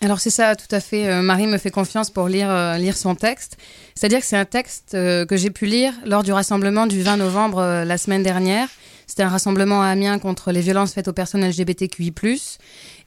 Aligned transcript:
Alors 0.00 0.20
c'est 0.20 0.30
ça, 0.30 0.54
tout 0.54 0.72
à 0.72 0.78
fait. 0.78 1.08
Euh, 1.08 1.22
Marie 1.22 1.48
me 1.48 1.58
fait 1.58 1.72
confiance 1.72 2.10
pour 2.10 2.28
lire, 2.28 2.48
euh, 2.50 2.76
lire 2.78 2.96
son 2.96 3.16
texte. 3.16 3.56
C'est-à-dire 3.96 4.20
que 4.20 4.26
c'est 4.26 4.36
un 4.36 4.44
texte 4.44 4.94
euh, 4.94 5.26
que 5.26 5.36
j'ai 5.36 5.50
pu 5.50 5.66
lire 5.66 5.92
lors 6.04 6.22
du 6.22 6.32
rassemblement 6.32 6.86
du 6.86 7.02
20 7.02 7.16
novembre 7.16 7.82
la 7.84 7.98
semaine 7.98 8.22
dernière. 8.22 8.68
C'était 9.08 9.24
un 9.24 9.28
rassemblement 9.28 9.82
à 9.82 9.86
Amiens 9.86 10.18
contre 10.20 10.52
les 10.52 10.60
violences 10.60 10.92
faites 10.92 11.08
aux 11.08 11.12
personnes 11.12 11.44
LGBTQI+. 11.44 12.12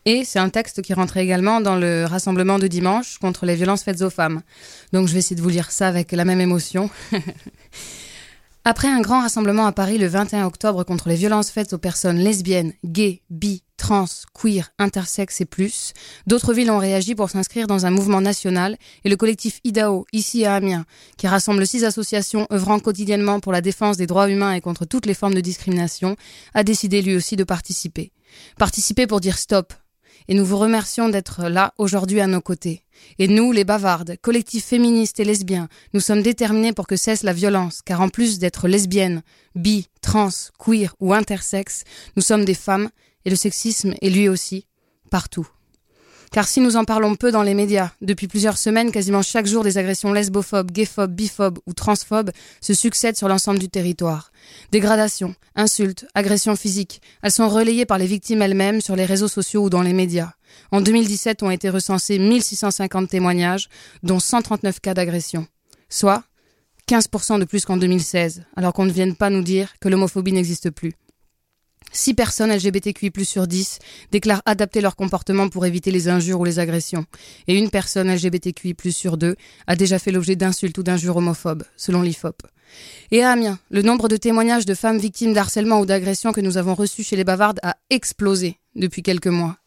Et 0.06 0.26
c'est 0.26 0.40
un 0.40 0.50
texte 0.50 0.82
qui 0.82 0.94
rentrait 0.94 1.24
également 1.24 1.62
dans 1.62 1.76
le 1.76 2.06
rassemblement 2.06 2.60
de 2.60 2.68
dimanche 2.68 3.20
contre 3.20 3.46
les 3.46 3.56
violences 3.56 3.84
faites 3.84 4.02
aux 4.02 4.10
femmes. 4.10 4.42
Donc 4.92 5.08
je 5.08 5.14
vais 5.14 5.20
essayer 5.20 5.36
de 5.36 5.42
vous 5.42 5.50
lire 5.50 5.72
ça 5.72 5.88
avec 5.88 6.12
la 6.12 6.26
même 6.26 6.42
émotion. 6.42 6.90
Après 8.66 8.88
un 8.88 9.00
grand 9.00 9.22
rassemblement 9.22 9.66
à 9.66 9.72
Paris 9.72 9.98
le 9.98 10.08
21 10.08 10.46
octobre 10.46 10.84
contre 10.84 11.08
les 11.08 11.16
violences 11.16 11.52
faites 11.52 11.72
aux 11.74 11.78
personnes 11.78 12.18
lesbiennes, 12.18 12.74
gays, 12.84 13.22
bi, 13.30 13.64
trans, 13.82 14.06
queer, 14.40 14.70
intersexes 14.78 15.42
et 15.42 15.46
plus, 15.46 15.94
d'autres 16.28 16.54
villes 16.54 16.70
ont 16.70 16.78
réagi 16.78 17.16
pour 17.16 17.32
s'inscrire 17.32 17.66
dans 17.66 17.88
un 17.88 17.90
mouvement 17.90 18.22
national 18.22 18.78
et 19.04 19.10
le 19.10 19.16
collectif 19.16 19.60
IDAO, 19.64 20.06
ici 20.14 20.46
à 20.46 20.54
Amiens, 20.54 20.86
qui 21.18 21.28
rassemble 21.28 21.66
six 21.66 21.84
associations 21.84 22.46
œuvrant 22.54 22.80
quotidiennement 22.80 23.40
pour 23.40 23.52
la 23.52 23.62
défense 23.62 23.98
des 23.98 24.06
droits 24.06 24.30
humains 24.30 24.54
et 24.54 24.62
contre 24.62 24.86
toutes 24.86 25.08
les 25.08 25.16
formes 25.16 25.34
de 25.34 25.42
discrimination, 25.42 26.16
a 26.54 26.64
décidé 26.64 27.02
lui 27.02 27.16
aussi 27.16 27.36
de 27.36 27.44
participer. 27.44 28.12
Participer 28.60 29.08
pour 29.08 29.20
dire 29.20 29.40
stop, 29.40 29.74
et 30.28 30.36
nous 30.36 30.46
vous 30.46 30.60
remercions 30.60 31.10
d'être 31.10 31.50
là 31.50 31.74
aujourd'hui 31.80 32.22
à 32.22 32.28
nos 32.28 32.40
côtés. 32.40 32.84
Et 33.18 33.28
nous, 33.28 33.52
les 33.52 33.64
bavardes, 33.64 34.16
collectifs 34.22 34.66
féministes 34.66 35.20
et 35.20 35.24
lesbiens, 35.24 35.70
nous 35.96 36.00
sommes 36.00 36.22
déterminés 36.22 36.72
pour 36.72 36.86
que 36.86 36.96
cesse 36.96 37.24
la 37.24 37.34
violence, 37.34 37.82
car 37.84 38.00
en 38.00 38.10
plus 38.10 38.38
d'être 38.38 38.68
lesbiennes, 38.68 39.24
bi, 39.56 39.88
trans, 40.02 40.30
queer 40.60 40.94
ou 41.00 41.16
intersexe, 41.16 41.84
nous 42.16 42.22
sommes 42.22 42.46
des 42.46 42.54
femmes, 42.54 42.90
et 43.26 43.30
le 43.30 43.36
sexisme 43.36 43.94
est 44.02 44.10
lui 44.10 44.30
aussi, 44.30 44.66
partout. 45.10 45.48
Car 46.32 46.48
si 46.48 46.62
nous 46.62 46.78
en 46.78 46.86
parlons 46.86 47.16
peu 47.16 47.30
dans 47.30 47.44
les 47.44 47.54
médias, 47.54 47.92
depuis 48.00 48.30
plusieurs 48.30 48.58
semaines, 48.58 48.94
quasiment 48.94 49.22
chaque 49.22 49.48
jour, 49.48 49.66
des 49.66 49.78
agressions 49.78 50.14
lesbophobes, 50.14 50.72
gayphobes, 50.72 51.12
biphobes 51.14 51.60
ou 51.68 51.74
transphobes 51.74 52.32
se 52.62 52.74
succèdent 52.74 53.18
sur 53.18 53.28
l'ensemble 53.28 53.60
du 53.60 53.68
territoire. 53.68 54.32
Dégradations, 54.72 55.36
insultes, 55.56 56.06
agressions 56.16 56.56
physiques, 56.56 57.02
elles 57.22 57.34
sont 57.34 57.50
relayées 57.50 57.86
par 57.86 57.98
les 57.98 58.06
victimes 58.06 58.42
elles-mêmes 58.42 58.80
sur 58.80 58.96
les 58.96 59.04
réseaux 59.04 59.28
sociaux 59.28 59.66
ou 59.66 59.70
dans 59.70 59.82
les 59.82 59.92
médias. 59.92 60.32
En 60.72 60.80
2017 60.80 61.44
ont 61.44 61.52
été 61.52 61.70
recensés 61.70 62.18
1650 62.18 63.10
témoignages, 63.10 63.68
dont 64.02 64.22
139 64.22 64.80
cas 64.80 64.94
d'agression. 64.94 65.48
Soit 65.90 66.24
15% 66.88 67.40
de 67.40 67.46
plus 67.46 67.66
qu'en 67.66 67.76
2016, 67.76 68.44
alors 68.56 68.72
qu'on 68.72 68.86
ne 68.86 68.92
vienne 68.92 69.16
pas 69.18 69.30
nous 69.30 69.44
dire 69.44 69.74
que 69.82 69.90
l'homophobie 69.90 70.32
n'existe 70.32 70.70
plus. 70.70 70.94
6 71.92 72.14
personnes 72.14 72.52
LGBTQI 72.52 73.12
sur 73.26 73.48
10 73.48 73.80
déclarent 74.12 74.42
adapter 74.46 74.82
leur 74.82 74.96
comportement 74.96 75.50
pour 75.50 75.66
éviter 75.66 75.92
les 75.92 76.08
injures 76.08 76.40
ou 76.40 76.46
les 76.46 76.60
agressions. 76.60 77.06
Et 77.48 77.58
une 77.58 77.70
personne 77.70 78.14
LGBTQI 78.14 78.76
sur 78.92 79.18
2 79.18 79.36
a 79.68 79.76
déjà 79.76 80.00
fait 80.00 80.12
l'objet 80.12 80.36
d'insultes 80.36 80.78
ou 80.78 80.84
d'injures 80.84 81.18
homophobes, 81.18 81.64
selon 81.76 82.02
l'IFOP. 82.02 82.44
Et 83.12 83.24
à 83.24 83.32
Amiens, 83.32 83.60
le 83.70 83.82
nombre 83.82 84.08
de 84.08 84.16
témoignages 84.16 84.66
de 84.66 84.74
femmes 84.74 84.98
victimes 84.98 85.34
d'harcèlement 85.34 85.80
ou 85.80 85.86
d'agression 85.86 86.32
que 86.32 86.42
nous 86.42 86.58
avons 86.58 86.76
reçus 86.76 87.04
chez 87.04 87.18
les 87.18 87.26
bavardes 87.26 87.60
a 87.64 87.76
explosé 87.90 88.58
depuis 88.76 89.04
quelques 89.04 89.28
mois. 89.28 89.58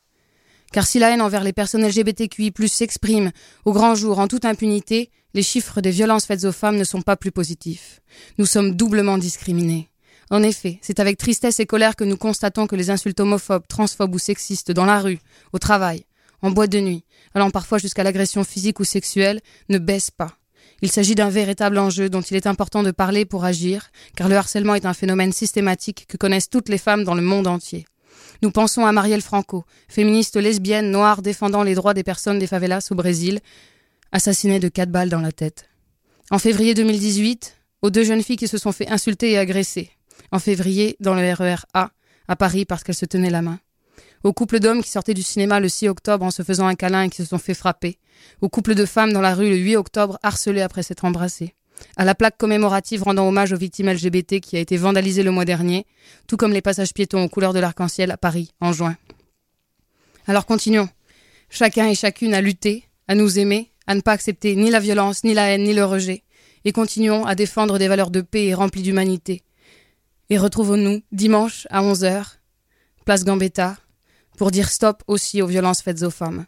Car 0.73 0.87
si 0.87 0.99
la 0.99 1.11
haine 1.11 1.23
envers 1.23 1.45
les 1.45 1.53
personnes 1.53 1.87
LGBTQI 1.87 2.53
s'exprime 2.69 3.31
au 3.65 3.73
grand 3.73 3.95
jour 3.95 4.19
en 4.19 4.27
toute 4.27 4.45
impunité, 4.45 5.11
les 5.35 5.43
chiffres 5.43 5.81
des 5.81 5.91
violences 5.91 6.27
faites 6.27 6.45
aux 6.45 6.53
femmes 6.53 6.77
ne 6.77 6.85
sont 6.85 7.03
pas 7.03 7.17
plus 7.17 7.33
positifs. 7.33 8.01
Nous 8.39 8.47
sommes 8.47 8.75
doublement 8.75 9.19
discriminés. 9.19 9.91
En 10.31 10.43
effet, 10.43 10.79
c'est 10.83 11.01
avec 11.01 11.19
tristesse 11.19 11.61
et 11.61 11.67
colère 11.67 11.97
que 11.97 12.05
nous 12.05 12.17
constatons 12.17 12.67
que 12.67 12.77
les 12.77 12.91
insultes 12.91 13.21
homophobes, 13.21 13.67
transphobes 13.69 14.15
ou 14.15 14.19
sexistes 14.19 14.71
dans 14.71 14.87
la 14.87 15.01
rue, 15.01 15.19
au 15.53 15.59
travail, 15.59 16.05
en 16.43 16.51
boîte 16.51 16.71
de 16.71 16.81
nuit, 16.81 17.05
allant 17.35 17.51
parfois 17.51 17.79
jusqu'à 17.79 18.05
l'agression 18.05 18.45
physique 18.45 18.81
ou 18.81 18.85
sexuelle, 18.85 19.41
ne 19.69 19.79
baissent 19.79 20.11
pas. 20.11 20.39
Il 20.83 20.91
s'agit 20.91 21.15
d'un 21.15 21.31
véritable 21.31 21.79
enjeu 21.79 22.09
dont 22.09 22.21
il 22.21 22.37
est 22.37 22.47
important 22.47 22.83
de 22.83 22.91
parler 22.91 23.25
pour 23.25 23.45
agir, 23.45 23.91
car 24.17 24.29
le 24.29 24.37
harcèlement 24.37 24.75
est 24.75 24.87
un 24.87 24.95
phénomène 24.95 25.33
systématique 25.33 26.07
que 26.09 26.17
connaissent 26.17 26.51
toutes 26.51 26.69
les 26.69 26.79
femmes 26.79 27.05
dans 27.05 27.15
le 27.15 27.23
monde 27.23 27.47
entier. 27.47 27.87
Nous 28.43 28.51
pensons 28.51 28.85
à 28.85 28.93
Marielle 28.93 29.23
Franco, 29.23 29.65
féministe 29.89 30.37
lesbienne 30.37 30.91
noire 30.91 31.23
défendant 31.23 31.63
les 31.63 31.75
droits 31.75 31.95
des 31.95 32.03
personnes 32.03 32.39
des 32.39 32.47
favelas 32.47 32.89
au 32.91 32.95
Brésil, 32.95 33.41
assassinée 34.13 34.61
de 34.61 34.69
quatre 34.69 34.91
balles 34.91 35.09
dans 35.09 35.21
la 35.21 35.33
tête. 35.33 35.69
En 36.31 36.39
février 36.39 36.75
2018, 36.75 37.57
aux 37.83 37.91
deux 37.91 38.05
jeunes 38.05 38.23
filles 38.23 38.37
qui 38.37 38.49
se 38.49 38.59
sont 38.59 38.73
fait 38.73 38.91
insulter 38.91 39.33
et 39.33 39.39
agresser 39.39 39.91
en 40.35 40.41
février 40.41 40.97
dans 40.99 41.15
le 41.15 41.33
RER 41.33 41.65
A 41.75 41.93
à 42.27 42.35
Paris 42.35 42.65
parce 42.65 42.83
qu'elle 42.83 42.97
se 42.97 43.07
tenait 43.07 43.31
la 43.31 43.41
main. 43.41 43.61
Au 44.25 44.33
couple 44.33 44.59
d'hommes 44.59 44.83
qui 44.83 44.91
sortaient 44.91 45.15
du 45.15 45.23
cinéma 45.23 45.61
le 45.61 45.69
6 45.69 45.89
octobre 45.89 46.25
en 46.25 46.33
se 46.33 46.43
faisant 46.43 46.67
un 46.67 46.75
câlin 46.75 47.03
et 47.03 47.09
qui 47.09 47.19
se 47.19 47.25
sont 47.25 47.39
fait 47.39 47.55
frapper. 47.55 47.99
Au 48.41 48.49
couple 48.49 48.75
de 48.75 48.85
femmes 48.85 49.13
dans 49.13 49.21
la 49.21 49.33
rue 49.33 49.49
le 49.49 49.57
8 49.57 49.77
octobre 49.77 50.19
harcelées 50.25 50.63
après 50.63 50.83
s'être 50.83 51.05
embrassées. 51.05 51.55
À 51.97 52.05
la 52.05 52.17
plaque 52.17 52.37
commémorative 52.37 53.05
rendant 53.05 53.29
hommage 53.29 53.53
aux 53.53 53.57
victimes 53.57 53.93
LGBT 53.93 54.41
qui 54.41 54.57
a 54.57 54.61
été 54.61 54.77
vandalisée 54.77 55.23
le 55.23 55.31
mois 55.31 55.45
dernier, 55.45 55.87
tout 56.27 56.37
comme 56.37 56.53
les 56.53 56.63
passages 56.63 56.95
piétons 56.95 57.23
aux 57.23 57.29
couleurs 57.29 57.53
de 57.53 57.61
l'arc-en-ciel 57.61 58.11
à 58.11 58.17
Paris 58.17 58.51
en 58.61 58.73
juin. 58.73 58.97
Alors 60.27 60.47
continuons. 60.47 60.89
Chacun 61.49 61.87
et 61.87 61.95
chacune 61.95 62.35
à 62.35 62.41
lutter, 62.41 62.83
à 63.07 63.15
nous 63.15 63.39
aimer, 63.39 63.71
à 63.87 63.95
ne 63.95 64.01
pas 64.01 64.13
accepter 64.13 64.57
ni 64.57 64.71
la 64.71 64.81
violence, 64.81 65.23
ni 65.23 65.33
la 65.33 65.51
haine, 65.51 65.63
ni 65.63 65.75
le 65.75 65.85
rejet, 65.85 66.25
et 66.65 66.73
continuons 66.73 67.25
à 67.25 67.37
défendre 67.37 67.79
des 67.79 67.87
valeurs 67.87 68.11
de 68.11 68.21
paix 68.21 68.47
et 68.47 68.55
remplies 68.55 68.83
d'humanité, 68.83 69.45
et 70.31 70.39
retrouvons-nous 70.39 71.03
dimanche 71.13 71.67
à 71.71 71.83
11h, 71.83 72.37
place 73.05 73.25
Gambetta, 73.25 73.77
pour 74.37 74.51
dire 74.51 74.69
stop 74.69 75.03
aussi 75.07 75.43
aux 75.43 75.47
violences 75.47 75.83
faites 75.83 76.03
aux 76.03 76.11
femmes. 76.11 76.47